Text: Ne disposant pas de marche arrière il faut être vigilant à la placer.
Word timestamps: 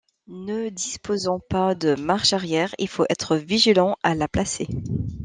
Ne 0.25 0.69
disposant 0.69 1.39
pas 1.47 1.75
de 1.75 1.93
marche 1.93 2.33
arrière 2.33 2.73
il 2.79 2.87
faut 2.87 3.05
être 3.11 3.35
vigilant 3.35 3.97
à 4.01 4.15
la 4.15 4.27
placer. 4.27 4.67